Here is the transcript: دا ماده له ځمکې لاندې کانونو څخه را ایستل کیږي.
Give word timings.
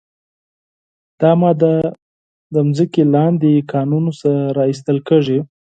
دا 1.19 1.31
ماده 1.41 1.73
له 2.53 2.61
ځمکې 2.77 3.03
لاندې 3.15 3.51
کانونو 3.73 4.11
څخه 4.19 4.41
را 4.57 4.63
ایستل 4.69 4.97
کیږي. 5.07 5.39